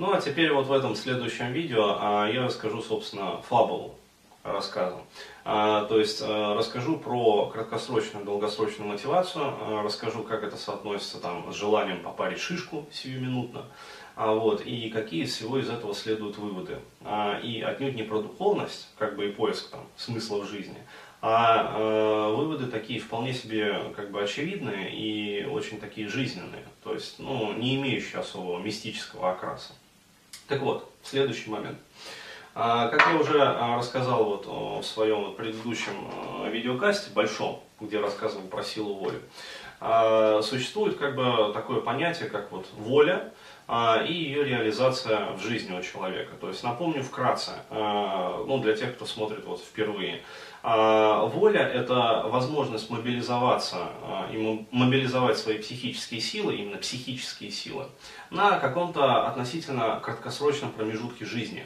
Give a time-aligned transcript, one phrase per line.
[0.00, 3.96] Ну а теперь вот в этом следующем видео а, я расскажу, собственно, фабулу
[4.42, 4.96] рассказа.
[5.44, 9.52] А, то есть а, расскажу про краткосрочную, долгосрочную мотивацию,
[9.84, 13.66] расскажу, как это соотносится там, с желанием попарить шишку сиюминутно,
[14.16, 16.78] вот, и какие всего из этого следуют выводы.
[17.42, 20.78] И отнюдь не про духовность, как бы и поиск там, смысла в жизни,
[21.20, 27.18] а э, выводы такие вполне себе как бы очевидные и очень такие жизненные, то есть
[27.18, 29.74] ну, не имеющие особого мистического окраса.
[30.50, 31.78] Так вот, следующий момент.
[32.56, 35.92] А, как я уже а, рассказал вот в своем предыдущем
[36.42, 39.20] э, видеокасте, большом, где рассказывал про силу воли,
[39.78, 43.32] а, существует как бы такое понятие, как вот воля, а,
[44.04, 46.34] и ее реализация в жизни у человека.
[46.40, 50.22] То есть напомню вкратце, а, ну, для тех, кто смотрит вот впервые.
[50.64, 53.90] А, воля– это возможность мобилизоваться
[54.32, 57.86] и мобилизовать свои психические силы, именно психические силы,
[58.30, 61.64] на каком-то относительно краткосрочном промежутке жизни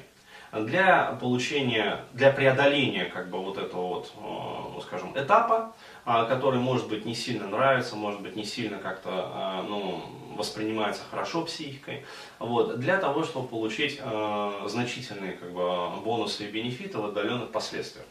[0.61, 5.73] для получения, для преодоления как бы вот этого вот, ну, скажем, этапа,
[6.05, 10.03] который может быть не сильно нравится, может быть не сильно как-то, ну,
[10.37, 12.05] воспринимается хорошо психикой,
[12.39, 18.07] вот, для того, чтобы получить э, значительные как бы, бонусы и бенефиты в отдаленных последствиях.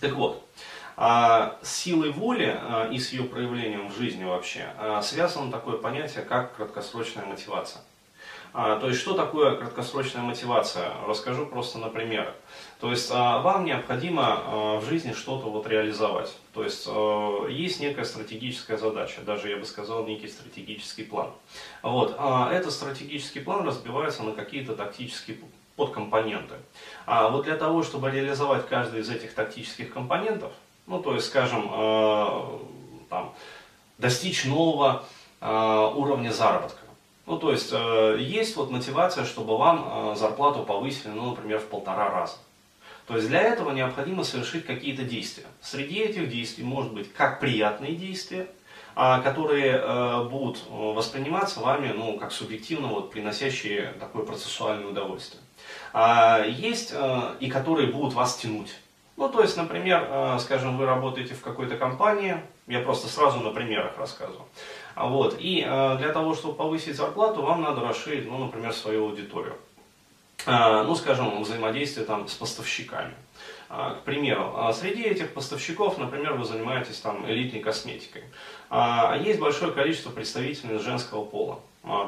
[0.00, 0.46] Так вот,
[0.96, 5.78] а с силой воли а, и с ее проявлением в жизни вообще а, связано такое
[5.78, 7.80] понятие, как краткосрочная мотивация.
[8.52, 10.92] А, то есть, что такое краткосрочная мотивация?
[11.06, 12.34] Расскажу просто на примерах.
[12.80, 16.36] То есть, а, вам необходимо а, в жизни что-то вот реализовать.
[16.52, 16.88] То есть,
[17.48, 21.30] есть некая стратегическая задача, даже я бы сказал, некий стратегический план.
[21.82, 22.18] Вот.
[22.50, 25.38] Этот стратегический план разбивается на какие-то тактические
[25.76, 26.56] подкомпоненты.
[27.06, 30.52] А вот для того, чтобы реализовать каждый из этих тактических компонентов,
[30.88, 31.68] ну, то есть, скажем,
[33.08, 33.32] там,
[33.98, 35.04] достичь нового
[35.40, 36.79] уровня заработка,
[37.30, 41.66] ну, то есть, э, есть вот мотивация, чтобы вам э, зарплату повысили, ну, например, в
[41.66, 42.38] полтора раза.
[43.06, 45.46] То есть, для этого необходимо совершить какие-то действия.
[45.60, 48.48] Среди этих действий может быть как приятные действия,
[48.96, 55.40] а, которые э, будут восприниматься вами, ну, как субъективно, вот, приносящие такое процессуальное удовольствие.
[55.92, 56.92] А, есть
[57.38, 58.74] и которые будут вас тянуть.
[59.16, 63.96] Ну, то есть, например, скажем, вы работаете в какой-то компании, я просто сразу на примерах
[63.98, 64.46] рассказываю.
[64.94, 65.36] А вот.
[65.38, 69.56] И э, для того, чтобы повысить зарплату, вам надо расширить, ну, например, свою аудиторию.
[70.46, 73.14] Э, ну, скажем, взаимодействие там с поставщиками.
[73.68, 78.24] Э, к примеру, среди этих поставщиков, например, вы занимаетесь там элитной косметикой.
[79.24, 81.60] Есть большое количество представителей женского пола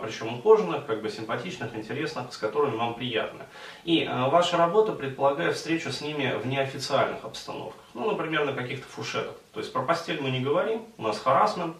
[0.02, 3.46] причем ухоженных, как бы симпатичных, интересных, с которыми вам приятно.
[3.84, 9.34] И ваша работа предполагает встречу с ними в неофициальных обстановках, ну, например, на каких-то фуршетах.
[9.54, 11.74] То есть про постель мы не говорим, у нас харасмент,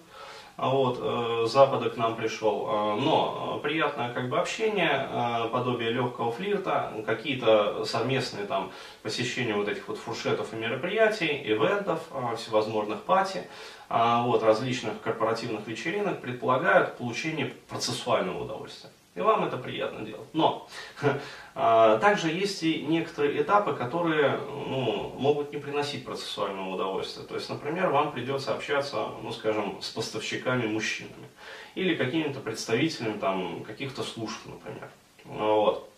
[0.57, 2.69] вот, э, Запада к нам пришел.
[2.69, 8.71] Э, но приятное как бы общение, э, подобие легкого флирта, какие-то совместные там
[9.03, 12.01] посещения вот этих вот фуршетов и мероприятий, ивентов,
[12.37, 13.47] всевозможных пати,
[13.89, 18.91] вот, различных корпоративных вечеринок предполагают получение процессуального удовольствия.
[19.15, 20.29] И вам это приятно делать.
[20.33, 20.67] Но
[21.55, 27.25] а, также есть и некоторые этапы, которые ну, могут не приносить процессуального удовольствия.
[27.25, 31.29] То есть, например, вам придется общаться, ну, скажем, с поставщиками-мужчинами.
[31.75, 34.89] Или какими-то представителями там, каких-то служб, например.
[35.25, 35.91] Вот.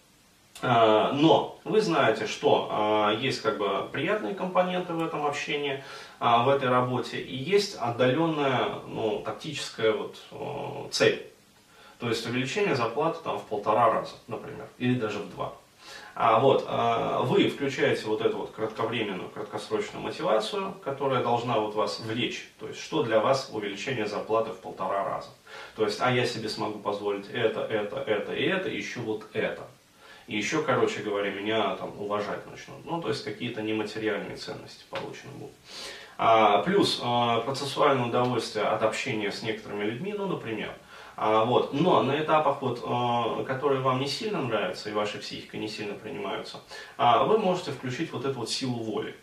[0.62, 5.84] А, но вы знаете, что а, есть как бы приятные компоненты в этом общении,
[6.18, 10.16] в этой работе, и есть отдаленная ну, тактическая вот,
[10.90, 11.33] цель.
[12.04, 15.54] То есть увеличение зарплаты там в полтора раза, например, или даже в два.
[16.14, 22.00] А вот, а, вы включаете вот эту вот кратковременную, краткосрочную мотивацию, которая должна вот вас
[22.00, 22.50] влечь.
[22.60, 25.28] То есть, что для вас увеличение зарплаты в полтора раза.
[25.76, 29.62] То есть, а я себе смогу позволить это, это, это и это, еще вот это.
[30.26, 32.84] И еще, короче говоря, меня там уважать начнут.
[32.84, 35.54] Ну, то есть, какие-то нематериальные ценности получены будут.
[36.18, 40.74] А, плюс а, процессуальное удовольствие от общения с некоторыми людьми, ну, например,
[41.16, 41.72] а, вот.
[41.72, 45.94] Но на этапах, вот, а, которые вам не сильно нравятся и вашей психикой не сильно
[45.94, 46.60] принимаются,
[46.96, 49.14] а, вы можете включить вот эту вот силу воли.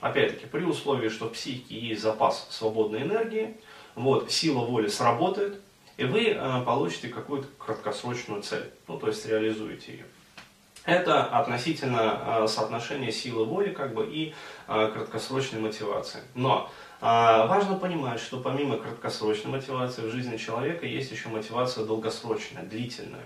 [0.00, 3.56] Опять-таки, при условии, что в психике есть запас свободной энергии,
[3.94, 5.60] вот, сила воли сработает,
[5.96, 10.04] и вы а, получите какую-то краткосрочную цель, ну, то есть реализуете ее.
[10.84, 14.34] Это относительно а, соотношения силы воли как бы, и
[14.66, 16.20] а, краткосрочной мотивации.
[16.34, 22.62] Но а, важно понимать, что помимо краткосрочной мотивации в жизни человека есть еще мотивация долгосрочная,
[22.62, 23.24] длительная.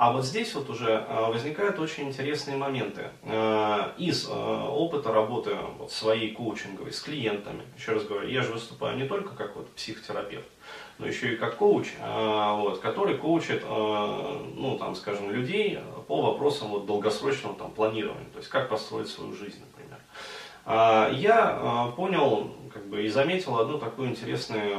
[0.00, 3.10] А вот здесь вот уже а, возникают очень интересные моменты.
[3.22, 8.96] А, из опыта работы вот своей коучинговой с клиентами, еще раз говорю, я же выступаю
[8.96, 10.48] не только как вот психотерапевт,
[10.96, 16.86] но еще и как коуч, вот, который коучит, ну, там, скажем, людей по вопросам вот,
[16.86, 21.12] долгосрочного там, планирования, то есть как построить свою жизнь, например.
[21.14, 24.76] Я понял как бы, и заметил одну такой интересный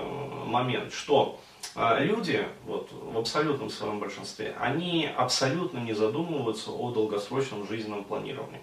[0.47, 1.39] момент, что
[1.75, 8.61] люди, вот, в абсолютном своем большинстве, они абсолютно не задумываются о долгосрочном жизненном планировании.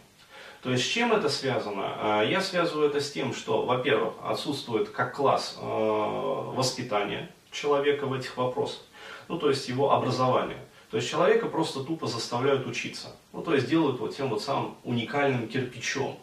[0.62, 1.94] То есть с чем это связано?
[1.98, 8.12] А, я связываю это с тем, что, во-первых, отсутствует как класс э, воспитания человека в
[8.12, 8.80] этих вопросах,
[9.28, 10.58] ну то есть его образование.
[10.90, 13.14] То есть человека просто тупо заставляют учиться.
[13.32, 16.18] Ну то есть делают вот тем вот самым уникальным кирпичом,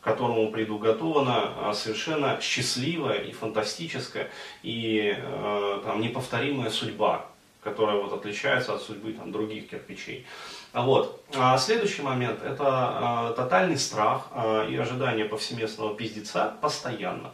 [0.00, 4.30] которому предуготована а, совершенно счастливая и фантастическая
[4.62, 7.26] и э, там, неповторимая судьба,
[7.62, 10.26] которая вот отличается от судьбы там, других кирпичей.
[10.72, 11.22] Вот.
[11.36, 17.32] А следующий момент– это а, тотальный страх а, и ожидание повсеместного пиздеца постоянно.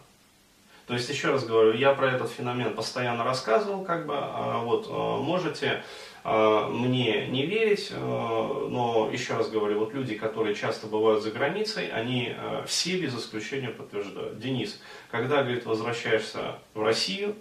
[0.86, 4.86] То есть, еще раз говорю, я про этот феномен постоянно рассказывал, как бы, а, вот,
[4.88, 5.82] а, можете
[6.22, 11.88] а, мне не верить, но еще раз говорю, вот люди, которые часто бывают за границей,
[11.88, 12.34] они
[12.66, 14.38] все без исключения подтверждают.
[14.38, 14.80] Денис,
[15.10, 17.36] когда, говорит, возвращаешься в Россию,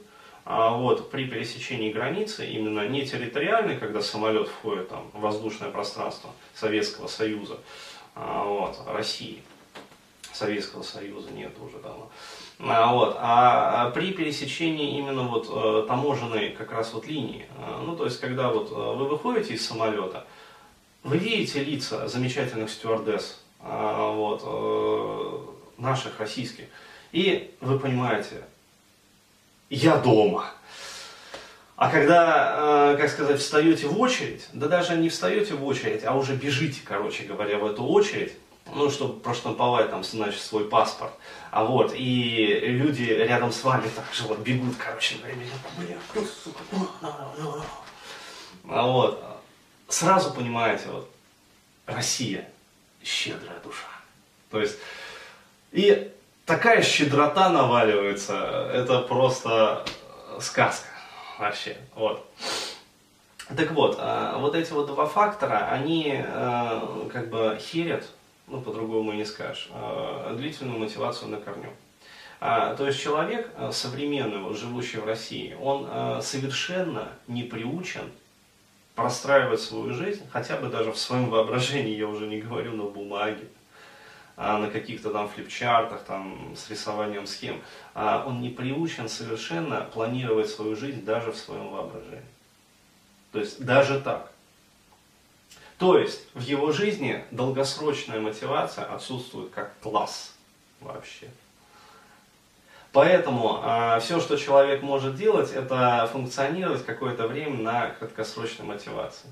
[0.46, 7.08] вот при пересечении границы, именно не территориальной, когда самолет входит там, в воздушное пространство Советского
[7.08, 7.58] Союза,
[8.16, 9.42] вот, России,
[10.36, 12.10] Советского Союза нет уже давно,
[12.60, 17.82] а, вот, а, а при пересечении именно вот э, таможенной как раз вот линии, а,
[17.86, 20.26] ну то есть когда вот э, вы выходите из самолета,
[21.04, 26.66] вы видите лица замечательных стюардесс, вот, э, наших российских,
[27.12, 28.44] и вы понимаете,
[29.70, 30.52] я дома.
[31.76, 36.16] А когда, э, как сказать, встаете в очередь, да даже не встаете в очередь, а
[36.16, 38.34] уже бежите, короче говоря, в эту очередь,
[38.74, 41.14] ну, чтобы проштамповать там, значит, свой паспорт.
[41.52, 45.36] А вот, и люди рядом с вами так же вот бегут, короче говоря,
[45.78, 46.88] бля, ну, сука, ну,
[47.38, 47.64] ну,
[48.68, 49.24] А вот,
[49.88, 51.10] сразу понимаете, вот,
[51.86, 52.50] Россия,
[53.04, 53.88] щедрая душа.
[54.50, 54.78] То есть,
[55.72, 56.12] и
[56.46, 59.86] такая щедрота наваливается, это просто
[60.40, 60.88] сказка
[61.40, 61.78] вообще.
[61.96, 62.26] Вот.
[63.56, 68.06] Так вот, а, вот эти вот два фактора, они а, как бы херят,
[68.48, 71.72] ну по-другому не скажешь, а, длительную мотивацию на корню.
[72.40, 78.12] То есть человек современный, вот, живущий в России, он совершенно не приучен
[78.94, 83.48] простраивать свою жизнь, хотя бы даже в своем воображении, я уже не говорю на бумаге,
[84.38, 87.62] а, на каких-то там флипчартах, там, с рисованием схем,
[87.94, 92.22] а он не приучен совершенно планировать свою жизнь даже в своем воображении.
[93.32, 94.32] То есть даже так.
[95.78, 100.34] То есть в его жизни долгосрочная мотивация отсутствует как класс
[100.80, 101.28] вообще.
[102.94, 109.28] Поэтому э, все, что человек может делать, это функционировать какое-то время на краткосрочной мотивации.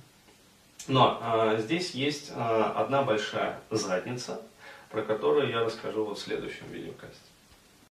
[0.89, 4.41] Но э, здесь есть э, одна большая задница,
[4.89, 7.32] про которую я расскажу вот в следующем видеокасте.